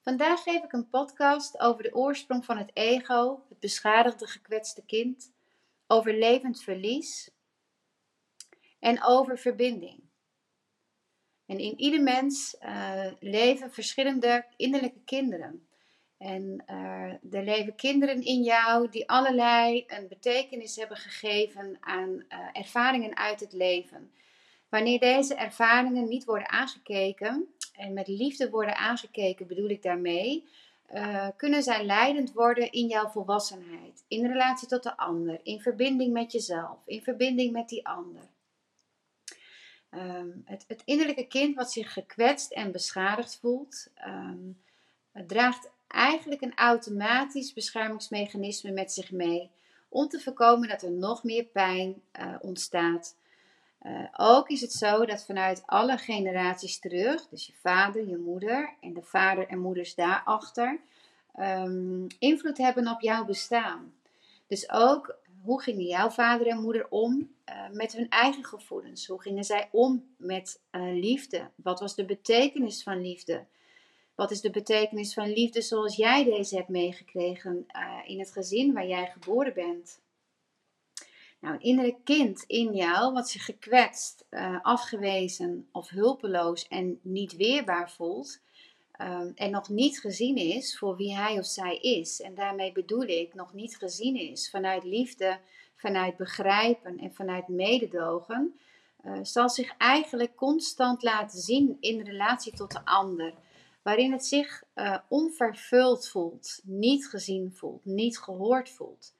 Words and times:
Vandaag 0.00 0.42
geef 0.42 0.62
ik 0.62 0.72
een 0.72 0.88
podcast 0.88 1.60
over 1.60 1.82
de 1.82 1.94
oorsprong 1.94 2.44
van 2.44 2.58
het 2.58 2.70
ego, 2.74 3.44
het 3.48 3.60
beschadigde 3.60 4.26
gekwetste 4.26 4.84
kind, 4.84 5.32
over 5.86 6.14
levend 6.14 6.62
verlies 6.62 7.30
en 8.78 9.04
over 9.04 9.38
verbinding. 9.38 10.00
En 11.46 11.58
in 11.58 11.80
ieder 11.80 12.02
mens 12.02 12.56
uh, 12.60 13.06
leven 13.20 13.72
verschillende 13.72 14.46
innerlijke 14.56 15.00
kinderen. 15.04 15.68
En 16.18 16.64
uh, 16.66 17.34
er 17.34 17.44
leven 17.44 17.74
kinderen 17.74 18.22
in 18.22 18.42
jou 18.42 18.88
die 18.88 19.08
allerlei 19.08 19.84
een 19.86 20.08
betekenis 20.08 20.76
hebben 20.76 20.96
gegeven 20.96 21.76
aan 21.80 22.10
uh, 22.10 22.48
ervaringen 22.52 23.16
uit 23.16 23.40
het 23.40 23.52
leven. 23.52 24.12
Wanneer 24.68 25.00
deze 25.00 25.34
ervaringen 25.34 26.08
niet 26.08 26.24
worden 26.24 26.48
aangekeken, 26.50 27.54
en 27.80 27.92
met 27.92 28.08
liefde 28.08 28.50
worden 28.50 28.76
aangekeken 28.76 29.46
bedoel 29.46 29.68
ik 29.68 29.82
daarmee, 29.82 30.48
uh, 30.94 31.28
kunnen 31.36 31.62
zij 31.62 31.84
leidend 31.84 32.32
worden 32.32 32.72
in 32.72 32.86
jouw 32.86 33.08
volwassenheid, 33.08 34.04
in 34.08 34.26
relatie 34.26 34.68
tot 34.68 34.82
de 34.82 34.96
ander, 34.96 35.40
in 35.42 35.60
verbinding 35.60 36.12
met 36.12 36.32
jezelf, 36.32 36.78
in 36.84 37.02
verbinding 37.02 37.52
met 37.52 37.68
die 37.68 37.86
ander. 37.86 38.22
Um, 39.94 40.42
het, 40.44 40.64
het, 40.68 40.82
innerlijke 40.84 41.26
kind 41.26 41.56
wat 41.56 41.72
zich 41.72 41.92
gekwetst 41.92 42.52
en 42.52 42.72
beschadigd 42.72 43.38
voelt, 43.40 43.90
um, 44.06 44.62
draagt 45.26 45.70
eigenlijk 45.86 46.40
een 46.40 46.54
automatisch 46.54 47.52
beschermingsmechanisme 47.52 48.70
met 48.70 48.92
zich 48.92 49.10
mee 49.10 49.50
om 49.88 50.08
te 50.08 50.20
voorkomen 50.20 50.68
dat 50.68 50.82
er 50.82 50.90
nog 50.90 51.24
meer 51.24 51.44
pijn 51.44 52.02
uh, 52.20 52.34
ontstaat 52.40 53.16
uh, 53.82 54.06
ook 54.16 54.48
is 54.48 54.60
het 54.60 54.72
zo 54.72 55.04
dat 55.04 55.24
vanuit 55.24 55.62
alle 55.66 55.96
generaties 55.98 56.78
terug, 56.78 57.28
dus 57.28 57.46
je 57.46 57.52
vader, 57.62 58.06
je 58.06 58.16
moeder 58.16 58.74
en 58.80 58.92
de 58.92 59.02
vader 59.02 59.48
en 59.48 59.58
moeders 59.58 59.94
daarachter, 59.94 60.80
um, 61.38 62.06
invloed 62.18 62.58
hebben 62.58 62.88
op 62.88 63.00
jouw 63.00 63.24
bestaan. 63.24 63.92
Dus 64.46 64.70
ook 64.70 65.18
hoe 65.42 65.62
gingen 65.62 65.84
jouw 65.84 66.10
vader 66.10 66.46
en 66.46 66.60
moeder 66.60 66.86
om 66.88 67.34
uh, 67.48 67.68
met 67.72 67.92
hun 67.92 68.08
eigen 68.08 68.44
gevoelens? 68.44 69.06
Hoe 69.06 69.20
gingen 69.20 69.44
zij 69.44 69.68
om 69.72 70.04
met 70.16 70.60
uh, 70.72 70.82
liefde? 70.82 71.50
Wat 71.54 71.80
was 71.80 71.94
de 71.94 72.04
betekenis 72.04 72.82
van 72.82 73.00
liefde? 73.00 73.44
Wat 74.14 74.30
is 74.30 74.40
de 74.40 74.50
betekenis 74.50 75.14
van 75.14 75.32
liefde 75.32 75.62
zoals 75.62 75.96
jij 75.96 76.24
deze 76.24 76.56
hebt 76.56 76.68
meegekregen 76.68 77.66
in 78.06 78.18
het 78.18 78.32
gezin 78.32 78.72
waar 78.72 78.86
jij 78.86 79.06
geboren 79.06 79.54
bent? 79.54 80.00
Nou, 81.40 81.54
een 81.54 81.60
innerlijk 81.60 82.04
kind 82.04 82.44
in 82.46 82.74
jou 82.74 83.12
wat 83.12 83.28
zich 83.28 83.44
gekwetst, 83.44 84.26
uh, 84.30 84.58
afgewezen 84.62 85.68
of 85.72 85.88
hulpeloos 85.88 86.68
en 86.68 86.98
niet 87.02 87.36
weerbaar 87.36 87.90
voelt. 87.90 88.40
Um, 89.00 89.32
en 89.34 89.50
nog 89.50 89.68
niet 89.68 90.00
gezien 90.00 90.36
is 90.36 90.78
voor 90.78 90.96
wie 90.96 91.16
hij 91.16 91.38
of 91.38 91.46
zij 91.46 91.76
is. 91.76 92.20
En 92.20 92.34
daarmee 92.34 92.72
bedoel 92.72 93.02
ik 93.02 93.34
nog 93.34 93.54
niet 93.54 93.76
gezien 93.76 94.16
is 94.16 94.50
vanuit 94.50 94.84
liefde, 94.84 95.38
vanuit 95.76 96.16
begrijpen 96.16 96.98
en 96.98 97.14
vanuit 97.14 97.48
mededogen. 97.48 98.58
Uh, 99.04 99.18
zal 99.22 99.50
zich 99.50 99.74
eigenlijk 99.76 100.36
constant 100.36 101.02
laten 101.02 101.38
zien 101.38 101.76
in 101.80 102.00
relatie 102.00 102.52
tot 102.52 102.70
de 102.70 102.84
ander. 102.84 103.34
Waarin 103.82 104.12
het 104.12 104.26
zich 104.26 104.62
uh, 104.74 104.96
onvervuld 105.08 106.08
voelt, 106.08 106.60
niet 106.64 107.06
gezien 107.06 107.52
voelt, 107.54 107.84
niet 107.84 108.18
gehoord 108.18 108.70
voelt. 108.70 109.14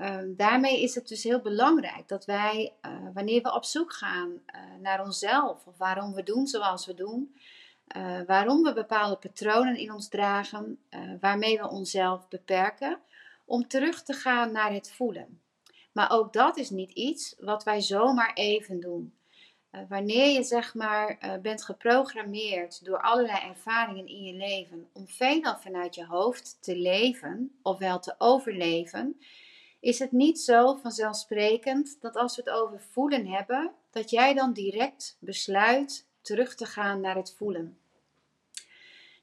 Um, 0.00 0.36
daarmee 0.36 0.82
is 0.82 0.94
het 0.94 1.08
dus 1.08 1.22
heel 1.22 1.40
belangrijk 1.40 2.08
dat 2.08 2.24
wij, 2.24 2.72
uh, 2.86 2.92
wanneer 3.14 3.42
we 3.42 3.54
op 3.54 3.64
zoek 3.64 3.92
gaan 3.92 4.30
uh, 4.30 4.60
naar 4.80 5.04
onszelf, 5.04 5.66
of 5.66 5.76
waarom 5.76 6.14
we 6.14 6.22
doen 6.22 6.46
zoals 6.46 6.86
we 6.86 6.94
doen, 6.94 7.36
uh, 7.96 8.20
waarom 8.26 8.62
we 8.62 8.72
bepaalde 8.72 9.16
patronen 9.16 9.76
in 9.76 9.92
ons 9.92 10.08
dragen, 10.08 10.78
waarmee 11.20 11.58
we 11.58 11.68
onszelf 11.68 12.28
beperken, 12.28 12.98
om 13.44 13.68
terug 13.68 14.02
te 14.02 14.12
gaan 14.12 14.52
naar 14.52 14.72
het 14.72 14.92
voelen. 14.92 15.40
Maar 15.92 16.10
ook 16.10 16.32
dat 16.32 16.56
is 16.56 16.70
niet 16.70 16.90
iets 16.90 17.34
wat 17.38 17.64
wij 17.64 17.80
zomaar 17.80 18.32
even 18.32 18.80
doen. 18.80 19.14
wanneer 19.88 20.30
je 20.30 20.42
zeg 20.42 20.74
maar 20.74 21.38
bent 21.42 21.64
geprogrammeerd 21.64 22.84
door 22.84 23.00
allerlei 23.00 23.38
ervaringen 23.48 24.06
in 24.06 24.22
je 24.22 24.34
leven 24.34 24.88
om 24.92 25.08
veelal 25.08 25.56
vanuit 25.56 25.94
je 25.94 26.06
hoofd 26.06 26.58
te 26.60 26.76
leven, 26.76 27.58
ofwel 27.62 28.00
te 28.00 28.14
overleven, 28.18 29.16
is 29.84 29.98
het 29.98 30.12
niet 30.12 30.40
zo 30.40 30.74
vanzelfsprekend 30.74 31.96
dat 32.00 32.16
als 32.16 32.36
we 32.36 32.42
het 32.44 32.50
over 32.50 32.80
voelen 32.80 33.26
hebben, 33.26 33.72
dat 33.90 34.10
jij 34.10 34.34
dan 34.34 34.52
direct 34.52 35.16
besluit 35.20 36.06
terug 36.20 36.54
te 36.54 36.66
gaan 36.66 37.00
naar 37.00 37.16
het 37.16 37.34
voelen. 37.36 37.78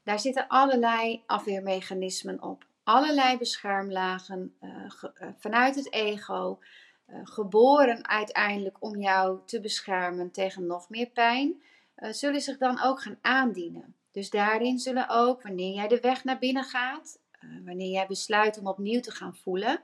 Daar 0.03 0.19
zitten 0.19 0.47
allerlei 0.47 1.23
afweermechanismen 1.25 2.43
op, 2.43 2.65
allerlei 2.83 3.37
beschermlagen 3.37 4.55
uh, 4.61 5.31
vanuit 5.37 5.75
het 5.75 5.93
ego, 5.93 6.59
uh, 7.07 7.19
geboren 7.23 8.07
uiteindelijk 8.07 8.77
om 8.79 9.01
jou 9.01 9.39
te 9.45 9.59
beschermen 9.59 10.31
tegen 10.31 10.65
nog 10.65 10.89
meer 10.89 11.09
pijn, 11.09 11.61
zullen 11.95 12.41
zich 12.41 12.57
dan 12.57 12.81
ook 12.81 13.01
gaan 13.01 13.17
aandienen. 13.21 13.95
Dus 14.11 14.29
daarin 14.29 14.79
zullen 14.79 15.09
ook, 15.09 15.41
wanneer 15.41 15.73
jij 15.73 15.87
de 15.87 15.99
weg 15.99 16.23
naar 16.23 16.39
binnen 16.39 16.63
gaat, 16.63 17.19
wanneer 17.65 17.91
jij 17.91 18.07
besluit 18.07 18.59
om 18.59 18.67
opnieuw 18.67 18.99
te 18.99 19.11
gaan 19.11 19.35
voelen, 19.35 19.81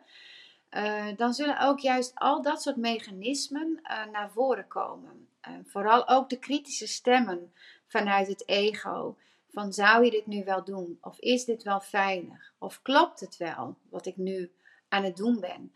uh, 0.71 1.07
dan 1.15 1.33
zullen 1.33 1.59
ook 1.59 1.79
juist 1.79 2.15
al 2.15 2.41
dat 2.41 2.61
soort 2.61 2.75
mechanismen 2.75 3.79
uh, 3.83 4.05
naar 4.11 4.31
voren 4.31 4.67
komen. 4.67 5.27
Vooral 5.65 6.07
ook 6.07 6.29
de 6.29 6.39
kritische 6.39 6.87
stemmen 6.87 7.53
vanuit 7.87 8.27
het 8.27 8.47
ego. 8.47 9.17
Van 9.49 9.73
zou 9.73 10.05
je 10.05 10.11
dit 10.11 10.25
nu 10.25 10.43
wel 10.43 10.63
doen? 10.63 10.97
Of 11.01 11.19
is 11.19 11.45
dit 11.45 11.63
wel 11.63 11.81
veilig? 11.81 12.53
Of 12.57 12.81
klopt 12.81 13.19
het 13.19 13.37
wel 13.37 13.77
wat 13.89 14.05
ik 14.05 14.17
nu 14.17 14.51
aan 14.87 15.03
het 15.03 15.17
doen 15.17 15.39
ben? 15.39 15.73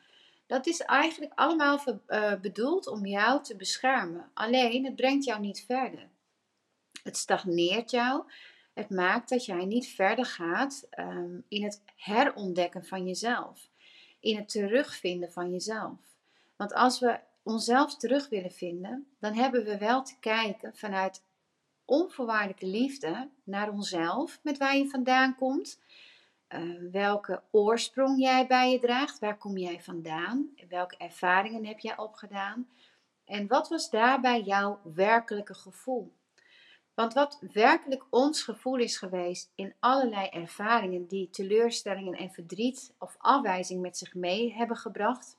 Dat 0.48 0.68
is 0.68 0.80
eigenlijk 0.80 1.32
allemaal 1.36 1.84
bedoeld 2.42 2.88
om 2.88 3.06
jou 3.06 3.44
te 3.44 3.56
beschermen. 3.56 4.30
Alleen 4.34 4.86
het 4.86 4.96
brengt 4.96 5.26
jou 5.26 5.40
niet 5.40 5.64
verder. 5.66 6.10
Het 7.04 7.18
stagneert 7.18 7.92
jou. 7.92 8.24
Het 8.74 8.90
maakt 8.90 9.30
dat 9.30 9.46
jij 9.46 9.66
niet 9.66 9.88
verder 9.88 10.26
gaat 10.26 10.88
um, 11.00 11.46
in 11.48 11.64
het 11.64 11.82
herontdekken 11.96 12.86
van 12.86 13.08
jezelf 13.08 13.71
in 14.22 14.36
het 14.36 14.50
terugvinden 14.50 15.32
van 15.32 15.52
jezelf. 15.52 15.98
Want 16.56 16.74
als 16.74 17.00
we 17.00 17.20
onszelf 17.44 17.98
terug 17.98 18.30
willen 18.30 18.52
vinden, 18.52 19.08
dan 19.20 19.34
hebben 19.34 19.64
we 19.64 19.78
wel 19.78 20.04
te 20.04 20.20
kijken 20.20 20.76
vanuit 20.76 21.24
onvoorwaardelijke 21.86 22.66
liefde 22.66 23.30
naar 23.44 23.72
onszelf, 23.72 24.40
met 24.44 24.58
waar 24.58 24.78
je 24.78 24.90
vandaan 24.90 25.36
komt, 25.36 25.80
uh, 26.50 26.92
welke 26.92 27.42
oorsprong 27.52 28.20
jij 28.20 28.48
bij 28.48 28.72
je 28.72 28.80
draagt, 28.80 29.20
waar 29.20 29.38
kom 29.38 29.58
jij 29.58 29.82
vandaan, 29.82 30.50
welke 30.70 30.98
ervaringen 30.98 31.66
heb 31.66 31.80
jij 31.80 31.98
opgedaan 31.98 32.68
en 33.26 33.48
wat 33.48 33.70
was 33.70 33.90
daarbij 33.90 34.42
jouw 34.42 34.80
werkelijke 34.84 35.54
gevoel. 35.54 36.14
Want 36.94 37.14
wat 37.14 37.40
werkelijk 37.54 38.06
ons 38.10 38.44
gevoel 38.44 38.78
is 38.78 38.98
geweest 38.98 39.52
in 39.56 39.74
allerlei 39.80 40.28
ervaringen 40.28 41.08
die 41.08 41.30
teleurstellingen 41.30 42.14
en 42.14 42.32
verdriet 42.32 42.94
of 42.98 43.16
afwijzing 43.18 43.82
met 43.82 43.98
zich 43.98 44.14
mee 44.14 44.54
hebben 44.54 44.78
gebracht, 44.78 45.38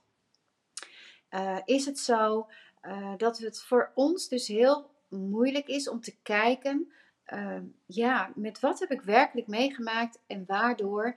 uh, 1.31 1.59
is 1.65 1.87
het 1.87 1.99
zo 1.99 2.49
uh, 2.83 3.13
dat 3.17 3.39
het 3.39 3.63
voor 3.63 3.91
ons 3.95 4.29
dus 4.29 4.47
heel 4.47 4.91
moeilijk 5.09 5.67
is 5.67 5.89
om 5.89 6.01
te 6.01 6.17
kijken, 6.23 6.93
uh, 7.27 7.61
ja, 7.87 8.33
met 8.35 8.61
wat 8.61 8.79
heb 8.79 8.91
ik 8.91 9.01
werkelijk 9.01 9.47
meegemaakt 9.47 10.19
en 10.27 10.45
waardoor 10.47 11.17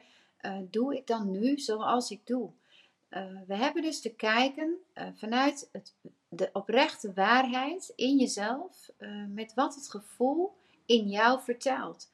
doe 0.69 0.95
ik 0.95 1.07
dan 1.07 1.31
nu 1.31 1.59
zoals 1.59 2.11
ik 2.11 2.27
doe. 2.27 2.51
we 3.47 3.55
hebben 3.55 3.81
dus 3.81 4.01
te 4.01 4.15
kijken 4.15 4.77
vanuit 5.13 5.69
het 5.71 5.95
de 6.35 6.49
oprechte 6.53 7.13
waarheid 7.13 7.93
in 7.95 8.17
jezelf, 8.17 8.89
uh, 8.99 9.25
met 9.27 9.53
wat 9.53 9.75
het 9.75 9.89
gevoel 9.89 10.55
in 10.85 11.09
jou 11.09 11.41
vertelt. 11.41 12.13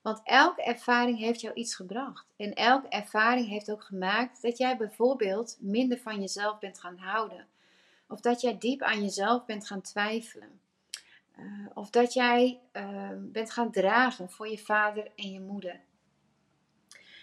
Want 0.00 0.20
elke 0.24 0.62
ervaring 0.62 1.18
heeft 1.18 1.40
jou 1.40 1.54
iets 1.54 1.74
gebracht. 1.74 2.26
En 2.36 2.54
elke 2.54 2.88
ervaring 2.88 3.48
heeft 3.48 3.70
ook 3.70 3.84
gemaakt 3.84 4.42
dat 4.42 4.58
jij 4.58 4.76
bijvoorbeeld 4.76 5.56
minder 5.60 5.98
van 5.98 6.20
jezelf 6.20 6.58
bent 6.58 6.80
gaan 6.80 6.98
houden. 6.98 7.46
Of 8.08 8.20
dat 8.20 8.40
jij 8.40 8.58
diep 8.58 8.82
aan 8.82 9.02
jezelf 9.02 9.44
bent 9.44 9.66
gaan 9.66 9.80
twijfelen. 9.80 10.60
Uh, 11.38 11.66
of 11.74 11.90
dat 11.90 12.12
jij 12.12 12.60
uh, 12.72 13.10
bent 13.18 13.50
gaan 13.50 13.70
dragen 13.70 14.30
voor 14.30 14.48
je 14.48 14.58
vader 14.58 15.10
en 15.16 15.30
je 15.30 15.40
moeder. 15.40 15.80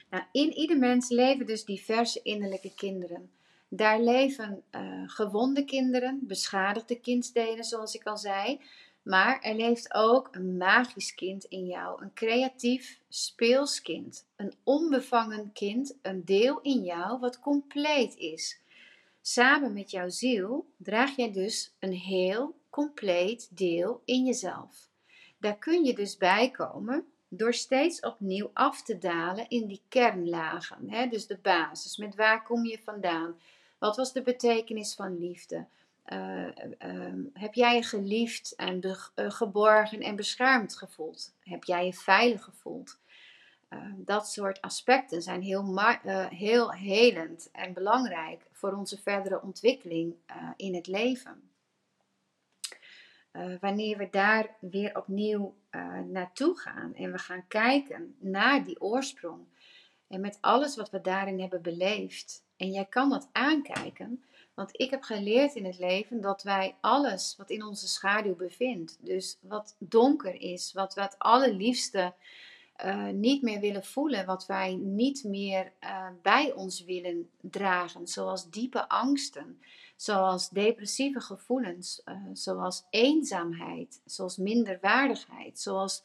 Nou, 0.10 0.24
in 0.32 0.54
ieder 0.54 0.78
mens 0.78 1.10
leven 1.10 1.46
dus 1.46 1.66
diverse 1.66 2.22
innerlijke 2.22 2.74
kinderen. 2.76 3.32
Daar 3.70 4.00
leven 4.00 4.64
uh, 4.72 5.04
gewonde 5.06 5.66
kinderen, 5.66 6.20
beschadigde 6.22 7.00
kindsdelen, 7.00 7.64
zoals 7.64 7.96
ik 7.96 8.06
al 8.06 8.18
zei. 8.18 8.60
Maar 9.02 9.42
er 9.42 9.56
leeft 9.56 9.94
ook 9.94 10.28
een 10.32 10.58
magisch 10.58 11.16
kind 11.16 11.44
in 11.44 11.66
jou, 11.66 12.02
een 12.02 12.14
creatief, 12.14 13.00
speels 13.10 13.82
kind, 13.82 14.26
een 14.36 14.54
onbevangen 14.64 15.52
kind, 15.54 15.98
een 16.02 16.26
deel 16.26 16.60
in 16.62 16.84
jou 16.84 17.20
wat 17.20 17.40
compleet 17.40 18.16
is. 18.16 18.60
Samen 19.22 19.74
met 19.74 19.92
jouw 19.92 20.10
ziel 20.10 20.66
draag 20.78 21.16
jij 21.16 21.32
dus 21.32 21.74
een 21.80 21.94
heel 21.94 22.56
compleet 22.70 23.58
deel 23.58 24.02
in 24.06 24.26
jezelf. 24.26 24.90
Daar 25.40 25.58
kun 25.58 25.84
je 25.84 25.94
dus 25.94 26.18
bij 26.18 26.52
komen 26.52 27.06
door 27.30 27.54
steeds 27.54 28.00
opnieuw 28.00 28.50
af 28.54 28.84
te 28.84 28.98
dalen 28.98 29.50
in 29.50 29.68
die 29.68 29.82
kernlagen. 29.90 30.90
Hè? 30.90 31.08
Dus 31.08 31.28
de 31.28 31.38
basis, 31.42 31.98
met 31.98 32.16
waar 32.16 32.44
kom 32.44 32.66
je 32.66 32.80
vandaan? 32.84 33.36
Wat 33.78 33.96
was 33.96 34.14
de 34.14 34.22
betekenis 34.22 34.96
van 34.96 35.18
liefde? 35.18 35.68
Uh, 36.08 36.48
heb 37.34 37.54
jij 37.54 37.76
je 37.76 37.84
geliefd 37.84 38.56
en 38.56 38.86
uh, 38.86 38.96
geborgen 39.32 40.02
en 40.02 40.16
beschermd 40.16 40.78
gevoeld? 40.78 41.34
Heb 41.40 41.64
jij 41.64 41.86
je 41.86 41.94
veilig 41.94 42.44
gevoeld? 42.44 43.00
Uh, 43.70 43.94
dat 43.96 44.28
soort 44.30 44.62
aspecten 44.62 45.22
zijn 45.22 45.42
heel, 45.42 45.90
heel 46.30 46.72
helend 46.72 47.50
en 47.52 47.74
belangrijk 47.74 48.48
voor 48.52 48.74
onze 48.74 49.02
verdere 49.02 49.42
ontwikkeling 49.42 50.16
in 50.56 50.76
het 50.76 50.88
leven. 50.88 51.50
wanneer 53.60 53.98
we 53.98 54.08
daar 54.12 54.56
weer 54.60 54.98
opnieuw 54.98 55.56
naartoe 56.06 56.58
gaan 56.58 56.96
en 56.96 57.12
we 57.12 57.18
gaan 57.18 57.48
kijken 57.48 58.16
naar 58.20 58.64
die 58.64 58.82
oorsprong 58.82 59.46
en 60.08 60.22
met 60.22 60.38
alles 60.42 60.76
wat 60.76 60.90
we 60.90 61.02
daarin 61.02 61.40
hebben 61.40 61.62
beleefd, 61.62 62.47
en 62.58 62.72
jij 62.72 62.86
kan 62.86 63.10
dat 63.10 63.30
aankijken, 63.32 64.24
want 64.54 64.70
ik 64.72 64.90
heb 64.90 65.04
geleerd 65.04 65.56
in 65.56 65.66
het 65.66 65.80
leven 65.80 66.22
dat 66.22 66.44
wij 66.44 66.76
alles 66.82 67.36
wat 67.38 67.50
in 67.50 67.64
onze 67.64 67.88
schaduw 67.88 68.36
bevindt, 68.36 68.98
dus 69.00 69.38
wat 69.42 69.76
donker 69.80 70.42
is, 70.42 70.74
wat 70.74 70.94
we 70.94 71.02
het 71.02 71.16
allerliefste 71.20 72.14
uh, 72.86 73.08
niet 73.08 73.42
meer 73.42 73.60
willen 73.60 73.84
voelen, 73.86 74.26
wat 74.26 74.46
wij 74.46 74.76
niet 74.76 75.24
meer 75.24 75.72
uh, 75.84 76.08
bij 76.22 76.54
ons 76.54 76.84
willen 76.84 77.30
dragen, 77.42 78.08
zoals 78.08 78.50
diepe 78.50 78.90
angsten, 78.90 79.62
zoals 79.96 80.50
depressieve 80.50 81.22
gevoelens, 81.22 82.02
uh, 82.06 82.16
zoals 82.34 82.84
eenzaamheid, 82.90 84.02
zoals 84.06 84.38
minderwaardigheid, 84.38 85.60
zoals 85.60 86.04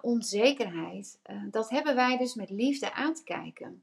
onzekerheid. 0.00 1.18
dat 1.50 1.70
hebben 1.70 1.94
wij 1.94 2.16
dus 2.16 2.34
met 2.34 2.50
liefde 2.50 2.92
aan 2.92 3.14
te 3.14 3.24
kijken. 3.24 3.82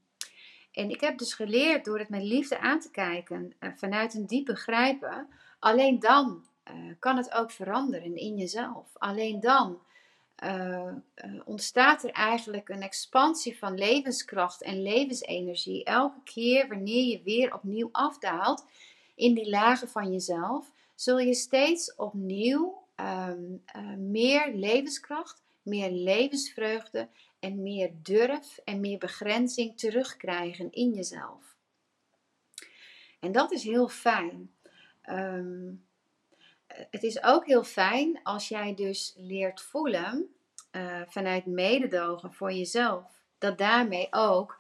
En 0.72 0.90
ik 0.90 1.02
heb 1.02 1.18
dus 1.18 1.34
geleerd 1.34 1.86
door 1.86 2.00
het 2.00 2.10
met 2.10 2.24
liefde 2.24 2.60
aan 2.60 2.80
te 2.80 2.92
kijken, 2.92 3.54
uh, 3.60 3.70
vanuit 3.76 4.14
een 4.14 4.26
diep 4.26 4.46
begrijpen, 4.46 5.28
alleen 5.60 6.00
dan 6.00 6.46
uh, 6.72 6.94
kan 7.00 7.18
het 7.18 7.34
ook 7.34 7.52
veranderen 7.52 8.16
in 8.16 8.38
jezelf. 8.38 8.88
Alleen 8.94 9.40
dan 9.40 9.80
uh, 10.44 10.92
ontstaat 11.46 12.04
er 12.04 12.12
eigenlijk 12.12 12.70
een 12.70 12.82
expansie 12.82 13.58
van 13.58 13.78
levenskracht 13.78 14.62
en 14.62 14.82
levensenergie. 14.82 15.84
Elke 15.84 16.20
keer 16.24 16.68
wanneer 16.68 17.04
je 17.04 17.22
weer 17.24 17.54
opnieuw 17.54 17.90
afdaalt 17.92 18.66
in 19.16 19.34
die 19.34 19.50
lagen 19.50 19.90
van 19.90 20.12
jezelf, 20.12 20.72
zul 20.96 21.20
je 21.20 21.34
steeds 21.34 21.96
opnieuw 21.96 22.84
um, 23.28 23.64
meer 24.12 24.52
levenskracht, 24.54 25.44
meer 25.62 25.92
levensvreugde 25.92 27.10
en 27.40 27.62
meer 27.62 27.92
durf 28.02 28.58
en 28.64 28.80
meer 28.80 28.98
begrenzing 28.98 29.78
terugkrijgen 29.78 30.72
in 30.72 30.94
jezelf. 30.94 31.56
En 33.20 33.32
dat 33.32 33.52
is 33.52 33.64
heel 33.64 33.88
fijn. 33.88 34.52
Ehm, 35.02 35.72
het 36.68 37.04
is 37.04 37.24
ook 37.24 37.46
heel 37.46 37.64
fijn 37.64 38.20
als 38.24 38.48
jij 38.48 38.76
dus 38.76 39.14
leert 39.18 39.62
voelen 39.62 40.36
uh, 40.72 41.02
vanuit 41.08 41.46
mededogen 41.46 42.34
voor 42.34 42.52
jezelf, 42.52 43.04
dat 43.38 43.58
daarmee 43.58 44.08
ook 44.12 44.60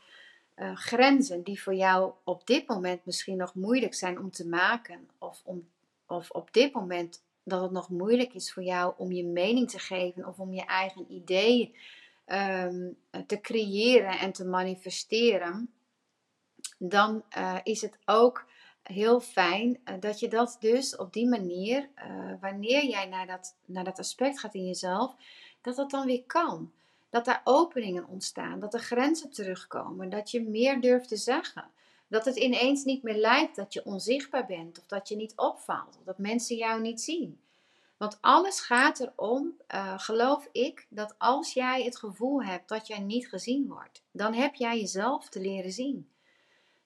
uh, 0.56 0.76
grenzen 0.76 1.44
die 1.44 1.62
voor 1.62 1.74
jou 1.74 2.14
op 2.24 2.48
dit 2.48 2.68
moment 2.68 3.06
misschien 3.06 3.38
nog 3.38 3.56
moeilijk 3.56 3.94
zijn 3.94 4.20
om 4.20 4.32
te 4.32 4.48
maken, 4.48 5.10
of, 5.18 5.42
om, 5.44 5.70
of 6.06 6.30
op 6.30 6.54
dit 6.54 6.74
moment 6.74 7.24
dat 7.44 7.62
het 7.62 7.72
nog 7.72 7.90
moeilijk 7.90 8.34
is 8.34 8.54
voor 8.54 8.64
jou 8.64 8.94
om 8.98 9.12
je 9.12 9.26
mening 9.26 9.70
te 9.70 9.80
geven 9.80 10.28
of 10.28 10.40
om 10.40 10.54
je 10.54 10.66
eigen 10.66 11.12
ideeën 11.12 11.76
Ehm, 12.32 12.92
te 13.28 13.42
creëren 13.42 14.20
en 14.20 14.32
te 14.32 14.46
manifesteren, 14.46 15.74
dan 16.78 17.24
uh, 17.38 17.58
is 17.64 17.82
het 17.82 17.98
ook 18.06 18.46
heel 18.84 19.20
fijn 19.20 19.80
uh, 19.86 19.96
dat 20.00 20.20
je 20.20 20.28
dat 20.28 20.58
dus 20.60 20.96
op 20.96 21.14
die 21.14 21.28
manier, 21.28 21.90
uh, 21.96 22.34
wanneer 22.42 22.86
jij 22.86 23.06
naar 23.06 23.28
dat, 23.28 23.56
naar 23.66 23.84
dat 23.84 24.00
aspect 24.00 24.40
gaat 24.40 24.54
in 24.54 24.66
jezelf, 24.66 25.16
dat 25.62 25.76
dat 25.76 25.90
dan 25.90 26.06
weer 26.06 26.24
kan. 26.24 26.72
Dat 27.10 27.26
daar 27.26 27.42
openingen 27.44 28.08
ontstaan, 28.08 28.60
dat 28.60 28.74
er 28.74 28.80
grenzen 28.80 29.32
terugkomen, 29.32 30.10
dat 30.10 30.32
je 30.32 30.42
meer 30.42 30.82
durft 30.82 31.08
te 31.08 31.18
zeggen. 31.18 31.66
Dat 32.12 32.26
het 32.26 32.36
ineens 32.36 32.84
niet 32.84 33.04
meer 33.04 33.16
lijkt 33.16 33.56
dat 33.56 33.74
je 33.74 33.86
onzichtbaar 33.86 34.46
bent 34.46 34.80
of 34.80 34.86
dat 34.86 35.08
je 35.08 35.16
niet 35.16 35.34
opvalt 35.36 35.98
of 35.98 36.04
dat 36.04 36.18
mensen 36.18 36.56
jou 36.56 36.82
niet 36.82 37.02
zien. 37.02 37.40
Want 37.98 38.18
alles 38.22 38.60
gaat 38.60 39.00
erom, 39.00 39.58
uh, 39.74 40.00
geloof 40.00 40.48
ik, 40.52 40.88
dat 40.90 41.16
als 41.18 41.54
jij 41.54 41.84
het 41.84 41.98
gevoel 41.98 42.44
hebt 42.44 42.70
dat 42.70 42.88
jij 42.88 43.00
niet 43.00 43.28
gezien 43.28 43.68
wordt, 43.68 44.04
dan 44.12 44.34
heb 44.34 44.56
jij 44.56 44.80
jezelf 44.80 45.30
te 45.30 45.40
leren 45.40 45.72
zien. 45.72 46.10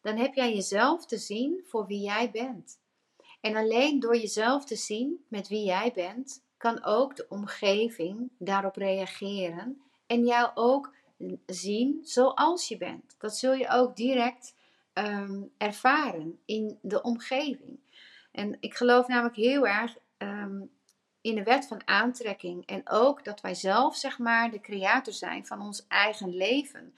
Dan 0.01 0.17
heb 0.17 0.33
jij 0.33 0.53
jezelf 0.53 1.05
te 1.05 1.17
zien 1.17 1.63
voor 1.67 1.85
wie 1.85 2.01
jij 2.01 2.31
bent. 2.31 2.79
En 3.41 3.55
alleen 3.55 3.99
door 3.99 4.17
jezelf 4.17 4.65
te 4.65 4.75
zien 4.75 5.25
met 5.27 5.47
wie 5.47 5.63
jij 5.63 5.91
bent, 5.93 6.43
kan 6.57 6.83
ook 6.83 7.15
de 7.15 7.25
omgeving 7.29 8.29
daarop 8.37 8.75
reageren 8.75 9.81
en 10.07 10.25
jou 10.25 10.51
ook 10.55 10.93
zien 11.45 11.99
zoals 12.03 12.67
je 12.67 12.77
bent. 12.77 13.15
Dat 13.17 13.37
zul 13.37 13.53
je 13.53 13.69
ook 13.69 13.95
direct 13.95 14.54
um, 14.97 15.51
ervaren 15.57 16.39
in 16.45 16.79
de 16.81 17.01
omgeving. 17.01 17.79
En 18.31 18.57
ik 18.59 18.75
geloof 18.75 19.07
namelijk 19.07 19.35
heel 19.35 19.67
erg 19.67 19.97
um, 20.17 20.71
in 21.21 21.35
de 21.35 21.43
wet 21.43 21.67
van 21.67 21.87
aantrekking. 21.87 22.65
En 22.65 22.89
ook 22.89 23.23
dat 23.23 23.41
wij 23.41 23.55
zelf, 23.55 23.95
zeg 23.95 24.19
maar, 24.19 24.51
de 24.51 24.61
creator 24.61 25.13
zijn 25.13 25.45
van 25.45 25.61
ons 25.61 25.85
eigen 25.87 26.35
leven. 26.35 26.93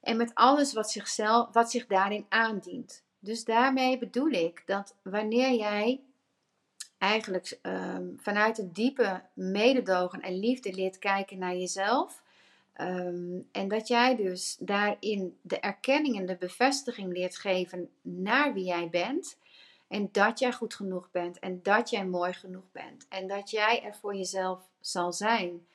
En 0.00 0.16
met 0.16 0.34
alles 0.34 0.72
wat, 0.72 0.90
zichzelf, 0.90 1.48
wat 1.52 1.70
zich 1.70 1.86
daarin 1.86 2.26
aandient. 2.28 3.02
Dus 3.18 3.44
daarmee 3.44 3.98
bedoel 3.98 4.30
ik 4.30 4.62
dat 4.66 4.94
wanneer 5.02 5.52
jij 5.52 6.00
eigenlijk 6.98 7.58
um, 7.62 8.16
vanuit 8.20 8.58
een 8.58 8.72
diepe 8.72 9.22
mededogen 9.32 10.20
en 10.20 10.38
liefde 10.38 10.74
leert 10.74 10.98
kijken 10.98 11.38
naar 11.38 11.56
jezelf. 11.56 12.22
Um, 12.80 13.48
en 13.52 13.68
dat 13.68 13.88
jij 13.88 14.16
dus 14.16 14.56
daarin 14.60 15.38
de 15.42 15.60
erkenning 15.60 16.16
en 16.16 16.26
de 16.26 16.36
bevestiging 16.36 17.12
leert 17.12 17.36
geven 17.36 17.90
naar 18.02 18.52
wie 18.52 18.64
jij 18.64 18.88
bent. 18.88 19.38
En 19.88 20.08
dat 20.12 20.38
jij 20.38 20.52
goed 20.52 20.74
genoeg 20.74 21.10
bent. 21.10 21.38
En 21.38 21.62
dat 21.62 21.90
jij 21.90 22.06
mooi 22.06 22.32
genoeg 22.32 22.72
bent. 22.72 23.06
En 23.08 23.26
dat 23.26 23.50
jij 23.50 23.82
er 23.82 23.94
voor 23.94 24.14
jezelf 24.14 24.68
zal 24.80 25.12
zijn. 25.12 25.66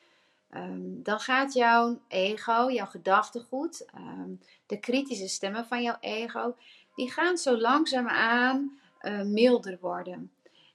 Ehm, 0.49 1.01
dan 1.01 1.19
gaat 1.19 1.53
jouw 1.53 1.99
ego, 2.07 2.71
jouw 2.71 2.85
gedachtegoed, 2.85 3.85
um, 3.97 4.39
de 4.65 4.79
kritische 4.79 5.27
stemmen 5.27 5.65
van 5.65 5.81
jouw 5.81 5.97
ego, 5.99 6.55
die 6.95 7.11
gaan 7.11 7.37
zo 7.37 7.57
langzaamaan 7.57 8.79
uh, 9.01 9.21
milder 9.21 9.77
worden. 9.81 10.31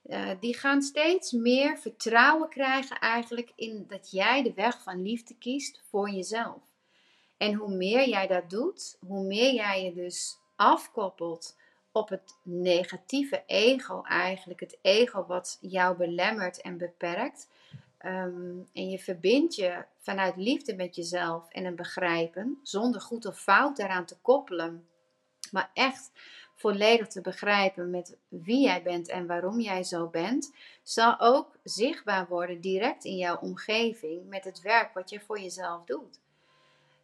Uh, 0.08 0.30
die 0.40 0.56
gaan 0.56 0.82
steeds 0.82 1.32
meer 1.32 1.78
vertrouwen 1.78 2.48
krijgen 2.48 2.98
eigenlijk 2.98 3.52
in 3.56 3.84
dat 3.88 4.10
jij 4.10 4.42
de 4.42 4.52
weg 4.54 4.82
van 4.82 5.02
liefde 5.02 5.34
kiest 5.38 5.82
voor 5.88 6.10
jezelf. 6.10 6.62
En 7.36 7.54
hoe 7.54 7.74
meer 7.74 8.08
jij 8.08 8.26
dat 8.26 8.50
doet, 8.50 8.96
hoe 9.06 9.26
meer 9.26 9.54
jij 9.54 9.84
je 9.84 9.94
dus 9.94 10.38
afkoppelt 10.56 11.56
op 11.92 12.08
het 12.08 12.36
negatieve 12.42 13.42
ego 13.46 14.02
eigenlijk. 14.02 14.60
Het 14.60 14.78
ego 14.82 15.26
wat 15.26 15.58
jou 15.60 15.96
belemmert 15.96 16.60
en 16.60 16.78
beperkt. 16.78 17.48
Ehm, 17.98 18.58
en 18.72 18.90
je 18.90 18.98
verbindt 18.98 19.54
je 19.54 19.84
vanuit 19.98 20.36
liefde 20.36 20.74
met 20.74 20.94
jezelf 20.96 21.48
en 21.48 21.64
een 21.64 21.76
begrijpen, 21.76 22.58
zonder 22.62 23.00
goed 23.00 23.26
of 23.26 23.40
fout 23.40 23.76
daaraan 23.76 24.06
te 24.06 24.18
koppelen, 24.22 24.88
maar 25.50 25.70
echt 25.74 26.10
volledig 26.58 27.06
te 27.08 27.20
begrijpen 27.20 27.90
met 27.90 28.16
wie 28.28 28.60
jij 28.60 28.82
bent 28.82 29.08
en 29.08 29.26
waarom 29.26 29.60
jij 29.60 29.84
zo 29.84 30.06
bent, 30.06 30.52
zal 30.82 31.20
ook 31.20 31.56
zichtbaar 31.62 32.28
worden 32.28 32.60
direct 32.60 33.04
in 33.04 33.16
jouw 33.16 33.36
omgeving 33.36 34.28
met 34.28 34.44
het 34.44 34.60
werk 34.60 34.94
wat 34.94 35.10
je 35.10 35.20
voor 35.20 35.40
jezelf 35.40 35.84
doet. 35.84 36.20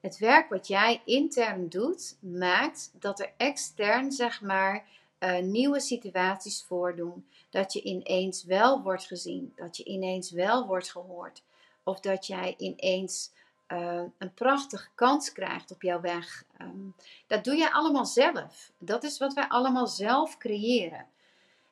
Het 0.00 0.18
werk 0.18 0.48
wat 0.48 0.66
jij 0.66 1.02
intern 1.04 1.68
doet, 1.68 2.16
maakt 2.20 2.90
dat 2.98 3.20
er 3.20 3.32
extern, 3.36 4.12
zeg 4.12 4.40
maar, 4.40 4.84
uh, 5.20 5.38
nieuwe 5.38 5.80
situaties 5.80 6.64
voordoen. 6.64 7.26
Dat 7.50 7.72
je 7.72 7.82
ineens 7.82 8.44
wel 8.44 8.82
wordt 8.82 9.04
gezien, 9.04 9.52
dat 9.56 9.76
je 9.76 9.84
ineens 9.84 10.30
wel 10.30 10.66
wordt 10.66 10.90
gehoord. 10.90 11.42
Of 11.82 12.00
dat 12.00 12.26
jij 12.26 12.54
ineens 12.58 13.32
uh, 13.68 14.02
een 14.18 14.34
prachtige 14.34 14.88
kans 14.94 15.32
krijgt 15.32 15.70
op 15.70 15.82
jouw 15.82 16.00
weg. 16.00 16.44
Um, 16.60 16.94
dat 17.26 17.44
doe 17.44 17.56
je 17.56 17.72
allemaal 17.72 18.06
zelf. 18.06 18.72
Dat 18.78 19.04
is 19.04 19.18
wat 19.18 19.32
wij 19.32 19.48
allemaal 19.48 19.86
zelf 19.86 20.38
creëren. 20.38 21.06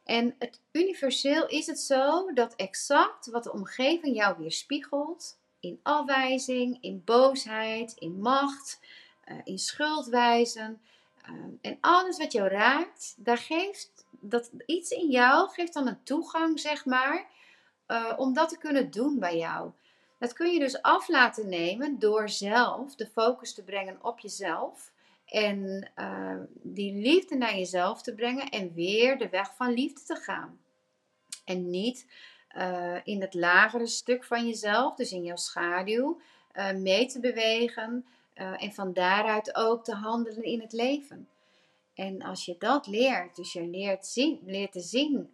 En 0.04 0.34
het 0.38 0.61
universeel 0.72 1.46
is 1.46 1.66
het 1.66 1.80
zo 1.80 2.32
dat 2.32 2.54
exact 2.54 3.26
wat 3.26 3.44
de 3.44 3.52
omgeving 3.52 4.16
jou 4.16 4.37
weer 4.38 4.52
spiegelt, 4.52 5.38
in 5.61 5.80
afwijzing, 5.82 6.78
in 6.80 7.02
boosheid, 7.04 7.92
in 7.92 8.20
macht, 8.20 8.80
uh, 9.28 9.37
in 9.44 9.58
schuldwijzen. 9.58 10.80
Uh, 11.30 11.44
en 11.61 11.78
alles 11.80 12.18
wat 12.18 12.32
jou 12.32 12.49
raakt, 12.49 13.14
daar 13.16 13.38
geeft 13.38 14.04
dat 14.11 14.50
iets 14.66 14.90
in 14.90 15.11
jou 15.11 15.50
geeft 15.50 15.75
dan 15.75 15.87
een 15.87 16.02
toegang, 16.02 16.61
zeg 16.61 16.84
maar, 16.84 17.26
uh, 17.88 18.12
om 18.16 18.34
dat 18.34 18.49
te 18.49 18.58
kunnen 18.58 18.90
doen 18.90 19.18
bij 19.18 19.37
jou. 19.37 19.70
Dat 20.22 20.32
kun 20.32 20.52
je 20.52 20.58
dus 20.58 20.82
af 20.82 21.08
laten 21.08 21.48
nemen 21.48 21.98
door 21.98 22.28
zelf 22.28 22.94
de 22.94 23.06
focus 23.06 23.54
te 23.54 23.62
brengen 23.62 23.98
op 24.02 24.18
jezelf. 24.18 24.92
En 25.24 25.90
uh, 25.96 26.36
die 26.52 26.94
liefde 26.94 27.36
naar 27.36 27.56
jezelf 27.56 28.02
te 28.02 28.14
brengen 28.14 28.48
en 28.48 28.74
weer 28.74 29.18
de 29.18 29.28
weg 29.28 29.54
van 29.56 29.72
liefde 29.72 30.02
te 30.02 30.14
gaan. 30.14 30.60
En 31.44 31.70
niet 31.70 32.06
uh, 32.56 32.96
in 33.04 33.20
het 33.20 33.34
lagere 33.34 33.86
stuk 33.86 34.24
van 34.24 34.46
jezelf, 34.46 34.94
dus 34.94 35.12
in 35.12 35.22
jouw 35.22 35.36
schaduw, 35.36 36.20
uh, 36.54 36.72
mee 36.72 37.06
te 37.06 37.20
bewegen. 37.20 38.06
en 38.34 38.72
van 38.72 38.92
daaruit 38.92 39.56
ook 39.56 39.84
te 39.84 39.94
handelen 39.94 40.44
in 40.44 40.60
het 40.60 40.72
leven. 40.72 41.28
En 41.94 42.22
als 42.22 42.44
je 42.44 42.56
dat 42.58 42.86
leert, 42.86 43.36
dus 43.36 43.52
je 43.52 43.66
leert, 43.66 44.06
zien, 44.06 44.40
leert 44.44 44.72
te 44.72 44.80
zien 44.80 45.30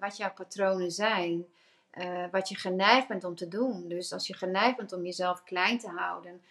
wat 0.00 0.16
jouw 0.16 0.32
patronen 0.32 0.90
zijn, 0.90 1.46
uh, 1.98 2.24
wat 2.30 2.48
je 2.48 2.56
geneigd 2.56 3.08
bent 3.08 3.24
om 3.24 3.34
te 3.34 3.48
doen. 3.48 3.88
Dus 3.88 4.12
als 4.12 4.26
je 4.26 4.34
geneigd 4.34 4.76
bent 4.76 4.92
om 4.92 5.04
jezelf 5.04 5.44
klein 5.44 5.78
te 5.78 5.88
houden, 5.88 6.42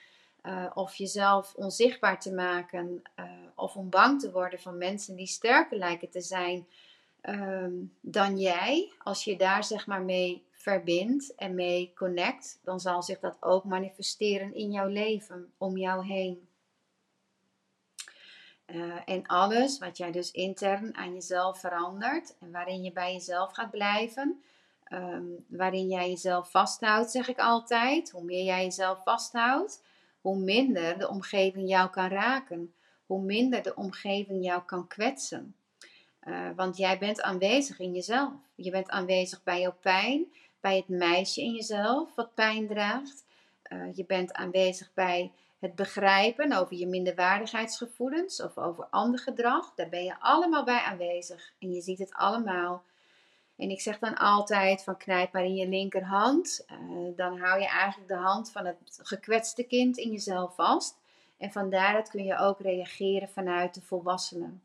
uh, 0.43 0.71
of 0.73 0.95
jezelf 0.95 1.53
onzichtbaar 1.55 2.19
te 2.19 2.33
maken, 2.33 3.01
uh, 3.19 3.25
of 3.55 3.75
om 3.75 3.89
bang 3.89 4.19
te 4.19 4.31
worden 4.31 4.59
van 4.59 4.77
mensen 4.77 5.15
die 5.15 5.27
sterker 5.27 5.77
lijken 5.77 6.09
te 6.09 6.21
zijn 6.21 6.67
um, 7.21 7.93
dan 8.01 8.39
jij, 8.39 8.91
als 8.97 9.23
je 9.23 9.37
daar 9.37 9.63
zeg 9.63 9.87
maar 9.87 10.01
mee 10.01 10.43
verbindt 10.51 11.35
en 11.35 11.55
mee 11.55 11.93
connect, 11.95 12.59
dan 12.63 12.79
zal 12.79 13.03
zich 13.03 13.19
dat 13.19 13.37
ook 13.39 13.63
manifesteren 13.63 14.55
in 14.55 14.71
jouw 14.71 14.87
leven, 14.87 15.51
om 15.57 15.77
jou 15.77 16.05
heen. 16.05 16.49
en 19.05 19.25
alles 19.25 19.79
wat 19.79 19.97
jij 19.97 20.11
dus 20.11 20.31
intern 20.31 20.95
aan 20.95 21.13
jezelf 21.13 21.59
verandert 21.59 22.35
en 22.39 22.51
waarin 22.51 22.83
je 22.83 22.91
bij 22.91 23.13
jezelf 23.13 23.53
gaat 23.53 23.71
blijven, 23.71 24.43
Ehm, 24.91 25.25
waarin 25.47 25.87
jij 25.87 26.09
jezelf 26.09 26.51
vasthoudt, 26.51 27.11
zeg 27.11 27.27
ik 27.27 27.39
altijd. 27.39 28.11
Hoe 28.11 28.23
meer 28.23 28.43
jij 28.43 28.63
jezelf 28.63 29.03
vasthoudt, 29.03 29.83
hoe 30.21 30.37
minder 30.37 30.97
de 30.97 31.09
omgeving 31.09 31.69
jou 31.69 31.89
kan 31.89 32.09
raken. 32.09 32.73
Hoe 33.05 33.21
minder 33.21 33.63
de 33.63 33.75
omgeving 33.75 34.43
jou 34.45 34.61
kan 34.65 34.87
kwetsen. 34.87 35.55
Uh, 36.27 36.49
want 36.55 36.77
jij 36.77 36.97
bent 36.97 37.21
aanwezig 37.21 37.79
in 37.79 37.93
jezelf. 37.93 38.33
Je 38.55 38.71
bent 38.71 38.89
aanwezig 38.89 39.43
bij 39.43 39.59
jouw 39.61 39.75
pijn, 39.81 40.25
bij 40.59 40.75
het 40.75 40.87
meisje 40.87 41.41
in 41.41 41.53
jezelf 41.53 42.15
wat 42.15 42.33
pijn 42.33 42.67
draagt. 42.67 43.25
Uh, 43.73 43.95
je 43.95 44.05
bent 44.05 44.33
aanwezig 44.33 44.91
bij 44.93 45.31
het 45.59 45.75
begrijpen 45.75 46.51
over 46.53 46.75
je 46.75 46.87
minderwaardigheidsgevoelens 46.87 48.41
of 48.41 48.57
over 48.57 48.87
ander 48.89 49.19
gedrag. 49.19 49.73
Daar 49.75 49.89
ben 49.89 50.03
je 50.03 50.19
allemaal 50.19 50.63
bij 50.63 50.79
aanwezig. 50.79 51.53
En 51.59 51.71
je 51.71 51.81
ziet 51.81 51.99
het 51.99 52.13
allemaal. 52.13 52.83
En 53.61 53.69
ik 53.69 53.81
zeg 53.81 53.99
dan 53.99 54.17
altijd 54.17 54.83
van 54.83 54.97
knijp 54.97 55.33
maar 55.33 55.43
in 55.43 55.55
je 55.55 55.67
linkerhand. 55.67 56.65
Uh, 56.71 56.77
dan 57.15 57.39
hou 57.39 57.59
je 57.59 57.67
eigenlijk 57.67 58.07
de 58.09 58.15
hand 58.15 58.51
van 58.51 58.65
het 58.65 58.99
gekwetste 59.01 59.63
kind 59.63 59.97
in 59.97 60.11
jezelf 60.11 60.55
vast. 60.55 60.97
En 61.37 61.51
van 61.51 61.69
daaruit 61.69 62.09
kun 62.09 62.23
je 62.23 62.37
ook 62.37 62.59
reageren 62.59 63.29
vanuit 63.29 63.73
de 63.73 63.81
volwassenen. 63.81 64.61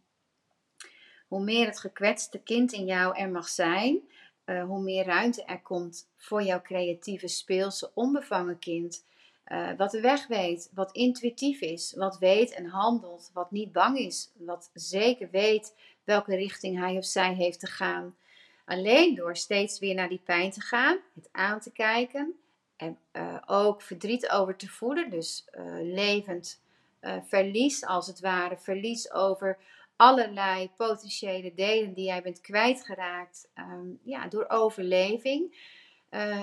Hoe 1.28 1.40
meer 1.40 1.66
het 1.66 1.78
gekwetste 1.78 2.38
kind 2.38 2.72
in 2.72 2.84
jou 2.84 3.16
er 3.16 3.28
mag 3.28 3.48
zijn, 3.48 4.00
uh, 4.44 4.64
hoe 4.64 4.82
meer 4.82 5.04
ruimte 5.04 5.44
er 5.44 5.60
komt 5.60 6.08
voor 6.16 6.42
jouw 6.42 6.62
creatieve, 6.62 7.28
speelse, 7.28 7.90
onbevangen 7.94 8.58
kind. 8.58 9.04
Uh, 9.48 9.68
wat 9.76 9.90
de 9.90 10.00
weg 10.00 10.26
weet, 10.26 10.70
wat 10.74 10.92
intuïtief 10.92 11.60
is, 11.60 11.94
wat 11.96 12.18
weet 12.18 12.54
en 12.54 12.66
handelt, 12.66 13.30
wat 13.32 13.50
niet 13.50 13.72
bang 13.72 13.98
is, 13.98 14.30
wat 14.38 14.70
zeker 14.74 15.28
weet 15.30 15.74
welke 16.04 16.36
richting 16.36 16.78
hij 16.78 16.96
of 16.96 17.04
zij 17.04 17.34
heeft 17.34 17.60
te 17.60 17.66
gaan. 17.66 18.16
Alleen 18.66 19.14
door 19.14 19.36
steeds 19.36 19.78
weer 19.78 19.94
naar 19.94 20.08
die 20.08 20.20
pijn 20.24 20.50
te 20.50 20.60
gaan, 20.60 20.98
het 21.14 21.28
aan 21.32 21.60
te 21.60 21.72
kijken 21.72 22.34
en 22.76 22.98
uh, 23.12 23.38
ook 23.46 23.82
verdriet 23.82 24.30
over 24.30 24.56
te 24.56 24.68
voelen, 24.68 25.10
dus 25.10 25.48
uh, 25.52 25.64
levend 25.80 26.60
uh, 27.00 27.16
verlies 27.22 27.84
als 27.84 28.06
het 28.06 28.20
ware, 28.20 28.56
verlies 28.58 29.12
over 29.12 29.58
allerlei 29.96 30.70
potentiële 30.76 31.54
delen 31.54 31.94
die 31.94 32.04
jij 32.04 32.22
bent 32.22 32.40
kwijtgeraakt 32.40 33.48
um, 33.58 33.98
ja, 34.02 34.28
door 34.28 34.44
overleving 34.48 35.74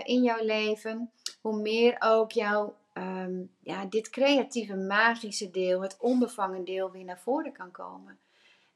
in 0.04 0.24
jouw 0.24 0.44
leven, 0.44 1.12
hoe 1.42 1.62
meer 1.62 1.96
ook 2.00 2.32
jouw 2.32 2.76
um, 2.94 3.52
ja, 3.60 3.86
dit 3.86 4.10
creatieve, 4.10 4.76
magische 4.76 5.52
deel, 5.52 5.82
het 5.82 5.98
onbevangen 6.00 6.66
deel 6.66 6.92
weer 6.92 7.04
naar 7.04 7.20
voren 7.20 7.52
kan 7.52 7.72
komen. 7.72 8.20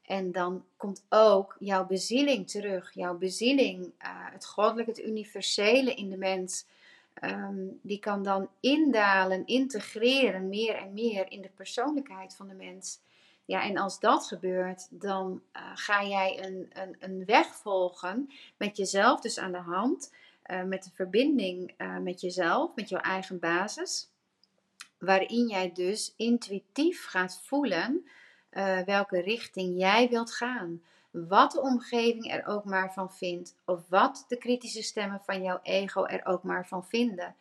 En 0.08 0.32
dan 0.32 0.64
komt 0.76 1.06
ook 1.08 1.56
jouw 1.58 1.86
bezieling 1.86 2.50
terug. 2.50 2.94
Jouw 2.94 3.18
bezieling, 3.18 3.84
uh, 3.84 3.88
het 4.32 4.46
goddelijke, 4.46 4.90
het 4.90 5.00
universele 5.00 5.94
in 5.94 6.10
de 6.10 6.16
mens. 6.16 6.66
Um, 7.22 7.80
die 7.82 7.98
kan 7.98 8.22
dan 8.22 8.48
indalen, 8.60 9.46
integreren 9.46 10.48
meer 10.48 10.74
en 10.74 10.92
meer 10.92 11.30
in 11.30 11.42
de 11.42 11.48
persoonlijkheid 11.48 12.36
van 12.36 12.48
de 12.48 12.54
mens. 12.54 13.00
Ja, 13.44 13.62
en 13.62 13.76
als 13.76 14.00
dat 14.00 14.26
gebeurt, 14.26 14.88
dan 14.90 15.42
uh, 15.56 15.62
ga 15.74 16.04
jij 16.04 16.44
een, 16.44 16.70
een, 16.72 16.96
een 16.98 17.24
weg 17.24 17.46
volgen 17.46 18.30
met 18.56 18.76
jezelf 18.76 19.20
dus 19.20 19.38
aan 19.38 19.52
de 19.52 19.58
hand. 19.58 20.12
Uh, 20.46 20.62
met 20.62 20.84
de 20.84 20.90
verbinding 20.94 21.74
met 22.02 22.20
jezelf, 22.20 22.74
met 22.74 22.88
jouw 22.88 23.00
eigen 23.00 23.38
basis. 23.38 24.08
Waarin 24.98 25.48
jij 25.48 25.72
dus 25.72 26.14
intuïtief 26.16 27.06
gaat 27.06 27.40
voelen 27.44 28.08
uh, 28.58 28.78
welke 28.78 29.20
richting 29.20 29.78
jij 29.78 30.08
wilt 30.08 30.34
gaan. 30.34 30.82
Wat 31.10 31.52
de 31.52 31.60
omgeving 31.60 32.32
er 32.32 32.46
ook 32.46 32.64
maar 32.64 32.92
van 32.92 33.12
vindt. 33.12 33.54
Of 33.64 33.80
wat 33.88 34.24
de 34.28 34.36
kritische 34.36 34.82
stemmen 34.82 35.20
van 35.24 35.42
jouw 35.42 35.60
ego 35.62 36.04
er 36.04 36.26
ook 36.26 36.42
maar 36.42 36.66
van 36.66 36.84
vinden. 36.84 37.34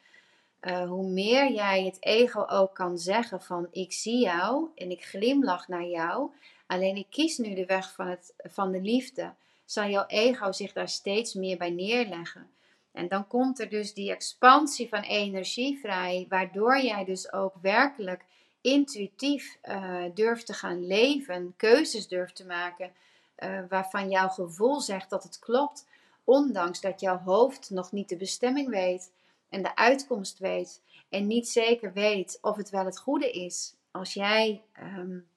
Uh, 0.62 0.88
hoe 0.88 1.08
meer 1.08 1.52
jij 1.52 1.84
het 1.84 1.98
ego 2.00 2.46
ook 2.48 2.74
kan 2.74 2.98
zeggen 2.98 3.42
van 3.42 3.68
ik 3.72 3.92
zie 3.92 4.20
jou 4.20 4.68
en 4.76 4.92
ik 4.92 5.06
glimlach 5.06 5.68
naar 5.68 5.86
jou. 5.86 6.32
Alleen 6.68 6.96
ik 6.96 7.08
kies 7.10 7.38
nu 7.38 7.56
de 7.56 7.66
weg 7.66 7.94
van, 7.94 8.08
het, 8.08 8.34
van 8.38 8.72
de 8.72 8.82
liefde. 8.82 9.34
Zal 9.66 9.90
jouw 9.90 10.06
ego 10.06 10.52
zich 10.52 10.74
daar 10.74 10.90
steeds 10.90 11.34
meer 11.34 11.58
bij 11.58 11.70
neerleggen. 11.70 12.50
En 12.92 13.08
dan 13.08 13.28
komt 13.28 13.60
er 13.60 13.70
dus 13.70 13.94
die 13.94 14.12
expansie 14.12 14.90
van 14.90 15.02
energie 15.02 15.80
vrij, 15.80 16.26
waardoor 16.30 16.80
jij 16.80 17.06
dus 17.06 17.34
ook 17.34 17.54
werkelijk 17.62 18.26
intuïtief 18.62 19.58
uh, 19.64 20.04
durft 20.14 20.46
te 20.46 20.54
gaan 20.54 20.88
leven, 20.88 21.54
keuzes 21.58 22.08
durft 22.08 22.36
te 22.36 22.46
maken 22.46 22.92
uh, 23.40 23.60
waarvan 23.70 24.10
jouw 24.10 24.28
gevoel 24.28 24.82
zegt 24.82 25.10
dat 25.10 25.24
het 25.24 25.40
klopt, 25.40 25.88
ondanks 26.24 26.82
dat 26.82 27.00
jouw 27.00 27.18
hoofd 27.18 27.70
nog 27.70 27.92
niet 27.92 28.10
de 28.10 28.18
bestemming 28.18 28.70
weet 28.70 29.12
en 29.50 29.64
de 29.64 29.76
uitkomst 29.76 30.40
weet 30.40 30.82
en 31.10 31.28
niet 31.28 31.50
zeker 31.50 31.94
weet 31.94 32.38
of 32.42 32.56
het 32.56 32.70
wel 32.70 32.86
het 32.86 33.00
goede 33.00 33.32
is. 33.32 33.76
Als 33.92 34.14
jij 34.14 34.62
um, 34.98 35.28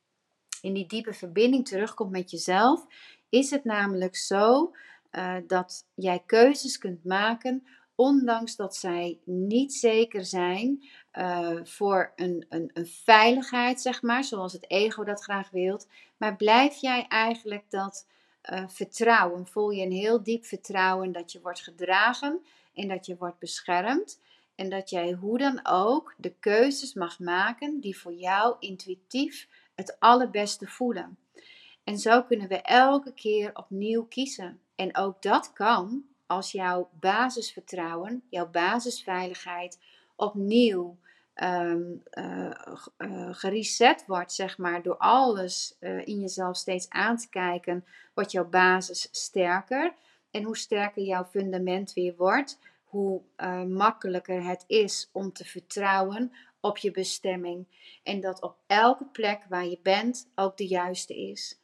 in 0.61 0.73
die 0.73 0.87
diepe 0.87 1.13
verbinding 1.13 1.69
terugkomt 1.69 2.11
met 2.11 2.31
jezelf, 2.31 2.87
is 3.29 3.51
het 3.51 3.65
namelijk 3.65 4.17
zo 4.17 4.75
uh, 5.13 5.37
dat 5.47 5.85
jij 5.95 6.23
keuzes 6.27 6.79
kunt 6.79 7.05
maken 7.05 7.65
ondanks 7.95 8.57
dat 8.57 8.77
zij 8.77 9.19
niet 9.25 9.75
zeker 9.75 10.25
zijn 10.25 10.85
uh, 11.13 11.61
voor 11.65 12.13
een, 12.17 12.47
een, 12.49 12.71
een, 12.73 12.87
veiligheid, 12.87 13.81
zeg 13.81 14.03
maar, 14.03 14.25
zoals 14.25 14.53
het 14.53 14.71
ego 14.71 15.05
dat 15.05 15.23
graag 15.23 15.51
wilt. 15.51 15.89
Maar 16.17 16.37
blijf 16.37 16.77
jij 16.77 17.07
eigenlijk 17.09 17.65
dat 17.69 18.07
uh, 18.53 18.69
vertrouwen? 18.69 19.47
Voel 19.47 19.71
je 19.71 19.85
een 19.85 19.93
heel 19.93 20.23
diep 20.23 20.45
vertrouwen 20.45 21.13
dat 21.13 21.33
je 21.33 21.41
wordt 21.41 21.63
gedragen 21.63 22.45
en 22.75 22.89
dat 22.89 23.07
je 23.07 23.17
wordt 23.17 23.39
beschermd. 23.39 24.21
En 24.55 24.69
dat 24.69 24.91
jij 24.91 25.13
hoe 25.13 25.39
dan 25.39 25.61
ook 25.63 26.15
de 26.17 26.35
keuzes 26.41 26.95
mag 26.95 27.19
maken 27.19 27.81
die 27.81 27.99
voor 27.99 28.13
jou 28.13 28.57
intuïtief 28.59 29.49
het 29.75 29.97
allerbeste 29.99 30.67
voelen. 30.67 31.19
En 31.85 31.99
zo 31.99 32.23
kunnen 32.23 32.49
we 32.49 32.63
elke 32.63 33.15
keer 33.15 33.51
opnieuw 33.55 34.05
kiezen. 34.05 34.61
En 34.75 34.97
ook 34.97 35.23
dat 35.23 35.53
kan 35.53 36.05
als 36.27 36.53
jouw 36.53 36.91
basisvertrouwen, 36.93 38.23
jouw 38.29 38.51
basisveiligheid 38.51 39.79
opnieuw 40.21 40.99
um, 41.35 42.03
gereset 43.31 44.05
wordt, 44.07 44.33
zeg 44.33 44.59
maar, 44.59 44.83
door 44.83 44.97
alles 44.97 45.77
uh, 45.81 46.07
in 46.07 46.21
jezelf 46.21 46.57
steeds 46.57 46.89
aan 46.89 47.17
te 47.17 47.29
kijken, 47.29 47.85
wordt 48.15 48.33
jouw 48.33 48.49
basis 48.49 49.09
sterker. 49.11 49.95
En 50.31 50.43
hoe 50.43 50.57
sterker 50.57 51.03
jouw 51.03 51.25
fundament 51.25 51.93
weer 51.93 52.15
wordt, 52.17 52.59
hoe 52.85 53.23
makkelijker 53.69 54.45
het 54.45 54.65
is 54.67 55.09
om 55.13 55.33
te 55.33 55.45
vertrouwen 55.45 56.33
op 56.61 56.79
je 56.79 56.91
bestemming. 56.91 57.67
En 58.03 58.21
dat 58.21 58.43
op 58.43 58.57
elke 58.67 59.05
plek 59.05 59.41
waar 59.49 59.67
je 59.67 59.79
bent 59.83 60.31
ook 60.35 60.57
de 60.57 60.67
juiste 60.67 61.17
is. 61.17 61.61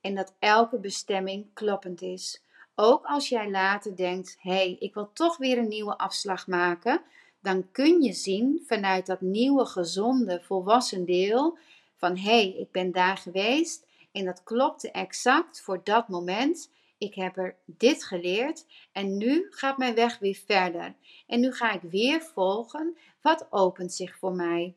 En 0.00 0.14
dat 0.14 0.34
elke 0.38 0.78
bestemming 0.78 1.46
kloppend 1.54 2.02
is. 2.02 2.42
Ook 2.74 3.04
als 3.04 3.28
jij 3.28 3.50
later 3.50 3.96
denkt: 3.96 4.36
hé, 4.40 4.50
hey, 4.50 4.76
ik 4.78 4.94
wil 4.94 5.12
toch 5.12 5.36
weer 5.36 5.58
een 5.58 5.68
nieuwe 5.68 5.98
afslag 5.98 6.46
maken, 6.46 7.02
dan 7.46 7.70
kun 7.72 8.02
je 8.02 8.12
zien 8.12 8.62
vanuit 8.66 9.06
dat 9.06 9.20
nieuwe, 9.20 9.66
gezonde, 9.66 10.40
volwassen 10.42 11.04
deel 11.04 11.58
van 11.96 12.16
hé, 12.16 12.22
hey, 12.22 12.54
ik 12.58 12.70
ben 12.70 12.92
daar 12.92 13.16
geweest 13.16 13.86
en 14.12 14.24
dat 14.24 14.42
klopte 14.42 14.90
exact 14.90 15.60
voor 15.60 15.80
dat 15.84 16.08
moment 16.08 16.70
Ik 16.98 17.14
heb 17.14 17.36
er 17.36 17.56
dit 17.64 18.04
geleerd 18.04 18.66
en 18.92 19.16
nu 19.16 19.46
gaat 19.50 19.78
mijn 19.78 19.94
weg 19.94 20.18
weer 20.18 20.40
verder. 20.46 20.94
En 21.26 21.40
nu 21.40 21.52
ga 21.52 21.72
ik 21.72 21.80
weer 21.90 22.20
volgen. 22.20 22.96
Wat 23.20 23.46
opent 23.50 23.92
zich 23.92 24.16
voor 24.16 24.32
mij? 24.32 24.74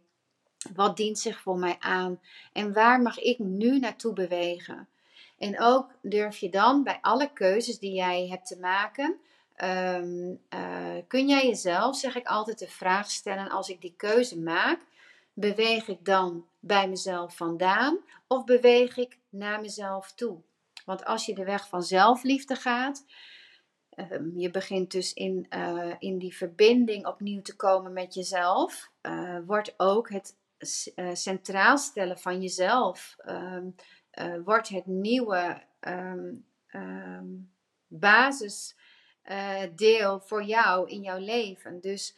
Wat 0.75 0.97
dient 0.97 1.19
zich 1.19 1.39
voor 1.39 1.57
mij 1.57 1.75
aan? 1.79 2.19
En 2.53 2.73
waar 2.73 3.01
mag 3.01 3.19
ik 3.19 3.39
nu 3.39 3.79
naartoe 3.79 4.13
bewegen? 4.13 4.87
En 5.37 5.59
ook 5.61 5.91
durf 6.01 6.37
je 6.37 6.49
dan 6.49 6.83
bij 6.83 6.97
alle 7.01 7.33
keuzes 7.33 7.79
die 7.79 7.93
jij 7.93 8.27
hebt 8.27 8.47
te 8.47 8.59
maken, 8.59 9.19
ehm, 9.59 10.35
eh, 10.49 10.97
kun 11.07 11.27
jij 11.27 11.47
jezelf, 11.47 11.97
zeg 11.97 12.15
ik 12.15 12.27
altijd, 12.27 12.59
de 12.59 12.67
vraag 12.67 13.11
stellen: 13.11 13.49
als 13.49 13.69
ik 13.69 13.81
die 13.81 13.93
keuze 13.97 14.39
maak, 14.39 14.79
beweeg 15.33 15.87
ik 15.87 16.05
dan 16.05 16.45
bij 16.59 16.89
mezelf 16.89 17.35
vandaan 17.35 17.99
of 18.27 18.43
beweeg 18.43 18.97
ik 18.97 19.17
naar 19.29 19.61
mezelf 19.61 20.11
toe? 20.11 20.41
Want 20.85 21.05
als 21.05 21.25
je 21.25 21.35
de 21.35 21.43
weg 21.43 21.67
van 21.67 21.83
zelfliefde 21.83 22.55
gaat, 22.55 23.05
ehm, 23.89 24.37
je 24.37 24.51
begint 24.51 24.91
dus 24.91 25.13
in, 25.13 25.45
uh, 25.49 25.93
in 25.99 26.17
die 26.17 26.35
verbinding 26.35 27.05
opnieuw 27.05 27.41
te 27.41 27.55
komen 27.55 27.93
met 27.93 28.13
jezelf, 28.13 28.91
uh, 29.01 29.39
wordt 29.45 29.73
ook 29.77 30.09
het 30.09 30.37
centraal 31.13 31.77
stellen 31.77 32.19
van 32.19 32.41
jezelf, 32.41 33.15
um, 33.25 33.75
wordt 34.43 34.69
het 34.69 34.85
nieuwe 34.85 35.63
um, 35.79 36.45
basisdeel 39.29 40.19
voor 40.19 40.43
jou 40.43 40.89
in 40.89 41.01
jouw 41.01 41.19
leven. 41.19 41.79
Dus 41.79 42.15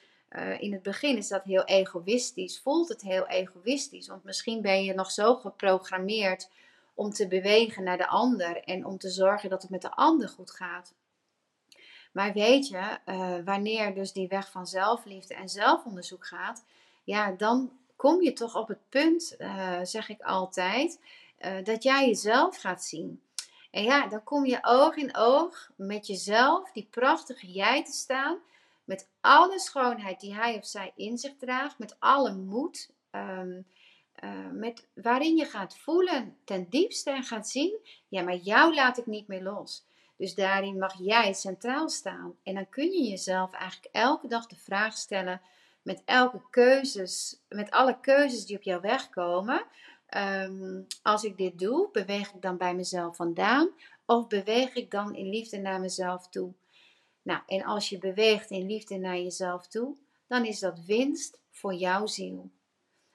in 0.60 0.74
het 0.74 0.82
begin 0.82 1.18
is 1.18 1.28
dat 1.28 1.44
heel 1.44 1.66
egoïstisch, 1.66 2.60
voelt 2.60 2.90
het 2.90 3.02
heel 3.02 3.28
egoïstisch, 3.28 4.08
want 4.08 4.24
misschien 4.24 4.62
ben 4.62 4.84
je 4.84 4.94
nog 4.94 5.12
zo 5.12 5.36
geprogrammeerd 5.36 6.50
om 6.94 7.12
te 7.12 7.28
bewegen 7.28 7.84
naar 7.84 7.98
de 7.98 8.08
ander 8.08 8.64
en 8.64 8.86
om 8.86 8.98
te 8.98 9.10
zorgen 9.10 9.50
dat 9.50 9.62
het 9.62 9.72
met 9.72 9.82
de 9.82 9.92
ander 9.92 10.30
goed 10.30 10.52
gaat. 10.52 10.94
Maar 12.12 12.34
weet 12.34 12.68
je, 12.68 12.98
uh, 13.06 13.36
wanneer 13.46 13.94
dus 13.94 14.12
die 14.12 14.28
weg 14.28 14.52
van 14.52 14.68
zelfliefde 14.68 15.34
en 15.34 15.50
zelfonderzoek 15.50 16.28
gaat, 16.28 16.66
ja, 17.04 17.32
dan 17.32 17.72
kom 17.96 18.22
je 18.22 18.34
toch 18.34 18.56
op 18.56 18.68
het 18.68 18.90
punt, 18.90 19.38
zeg 19.84 20.10
ik 20.10 20.22
altijd, 20.22 21.00
dat 21.64 21.84
jij 21.84 22.08
jezelf 22.08 22.58
gaat 22.58 22.84
zien. 22.84 23.22
En 23.72 23.84
ja, 23.84 24.08
dan 24.08 24.24
kom 24.24 24.46
je 24.46 24.60
oog 24.62 24.96
in 24.96 25.16
oog 25.16 25.72
met 25.76 26.08
jezelf, 26.08 26.72
die 26.72 26.88
prachtige 26.90 27.52
jij 27.52 27.84
te 27.84 27.92
staan, 27.92 28.38
met 28.84 29.08
alle 29.22 29.60
schoonheid 29.60 30.20
die 30.20 30.34
hij 30.34 30.58
of 30.58 30.66
zij 30.66 30.92
in 30.96 31.18
zich 31.18 31.36
draagt, 31.38 31.80
met 31.80 31.96
alle 32.00 32.34
moed. 32.34 32.90
Um, 33.12 33.66
uh, 34.24 34.50
met, 34.52 34.88
waarin 34.94 35.36
je 35.36 35.46
gaat 35.46 35.78
voelen 35.78 36.38
ten 36.44 36.70
diepste 36.70 37.12
en 37.12 37.24
gaat 37.24 37.50
zien, 37.50 37.78
ja, 38.08 38.22
maar 38.22 38.36
jou 38.36 38.74
laat 38.74 38.98
ik 38.98 39.06
niet 39.06 39.28
meer 39.28 39.44
los. 39.44 39.86
Dus 40.18 40.36
daarin 40.36 40.78
mag 40.78 40.94
jij 41.00 41.34
centraal 41.34 41.90
staan. 41.90 42.36
En 42.44 42.54
dan 42.54 42.70
kun 42.70 42.92
je 42.92 43.10
jezelf 43.10 43.54
eigenlijk 43.54 43.96
elke 43.96 44.28
dag 44.28 44.48
de 44.48 44.56
vraag 44.56 44.98
stellen, 44.98 45.42
met 45.82 46.02
elke 46.06 46.42
keuzes, 46.50 47.40
met 47.50 47.72
alle 47.72 48.00
keuzes 48.00 48.46
die 48.46 48.58
op 48.58 48.64
jouw 48.64 48.82
weg 48.82 49.10
komen. 49.10 49.64
Um, 50.18 50.88
als 51.02 51.24
ik 51.24 51.38
dit 51.38 51.60
doe, 51.60 51.90
beweeg 51.92 52.34
ik 52.34 52.42
dan 52.42 52.58
bij 52.58 52.76
mezelf 52.76 53.16
vandaan 53.16 53.70
of 54.06 54.28
beweeg 54.28 54.76
ik 54.76 54.92
dan 54.92 55.16
in 55.16 55.30
liefde 55.30 55.58
naar 55.58 55.80
mezelf 55.80 56.28
toe? 56.28 56.54
Nou, 57.22 57.42
en 57.46 57.64
als 57.64 57.90
je 57.90 57.98
beweegt 57.98 58.50
in 58.50 58.66
liefde 58.66 58.98
naar 58.98 59.18
jezelf 59.18 59.68
toe, 59.68 59.98
dan 60.28 60.46
is 60.46 60.60
dat 60.60 60.86
winst 60.86 61.40
voor 61.50 61.74
jouw 61.74 62.06
ziel. 62.06 62.50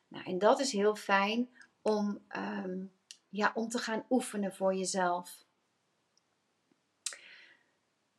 Nou, 0.09 0.25
en 0.25 0.39
dat 0.39 0.61
is 0.61 0.73
heel 0.73 0.95
fijn 0.95 1.49
om, 1.83 2.19
um, 2.37 2.93
ja, 3.29 3.53
om 3.55 3.69
te 3.69 3.79
gaan 3.79 4.05
oefenen 4.11 4.55
voor 4.55 4.75
jezelf. 4.75 5.45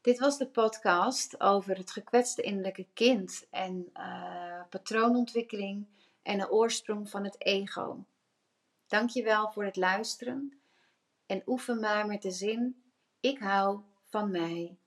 Dit 0.02 0.20
was 0.20 0.38
de 0.38 0.48
podcast 0.48 1.40
over 1.42 1.78
het 1.78 1.92
gekwetste 1.92 2.42
innerlijke 2.42 2.86
kind 2.94 3.48
en 3.50 3.90
uh, 3.94 4.62
patroonontwikkeling 4.70 5.86
en 6.22 6.38
de 6.38 6.52
oorsprong 6.52 7.10
van 7.10 7.24
het 7.24 7.46
ego. 7.46 8.06
Dankjewel 8.88 9.52
voor 9.52 9.64
het 9.64 9.76
luisteren 9.76 10.62
en 11.26 11.42
oefen 11.46 11.80
maar 11.80 12.06
met 12.06 12.22
de 12.22 12.32
zin: 12.32 12.84
ik 13.20 13.40
hou 13.40 13.82
van 14.04 14.32
mij. 14.32 14.78